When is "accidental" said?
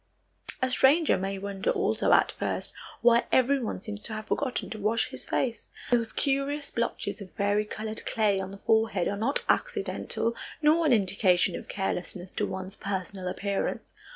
9.47-10.35